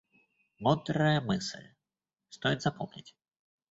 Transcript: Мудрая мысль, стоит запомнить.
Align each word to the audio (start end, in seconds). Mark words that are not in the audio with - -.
Мудрая 0.57 1.21
мысль, 1.21 1.69
стоит 2.29 2.63
запомнить. 2.63 3.15